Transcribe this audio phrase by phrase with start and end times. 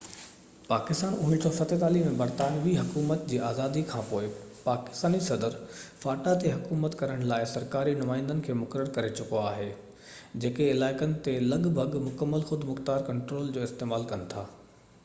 [0.67, 4.29] پاڪستان 1947 ۾ برطانوي حڪومت جي آزادي کانپوءِ
[4.63, 5.57] پاڪستاني صدر
[6.05, 9.71] فاٽا تي حڪومت ڪرڻ لاءِ سرڪاري نمائندن کي مقرر ڪري چڪو آهي
[10.45, 14.47] جيڪي علائقن تي لڳ ڀڳ مڪمل خودمختيار ڪنٽرول جو استعمال ڪن ٿا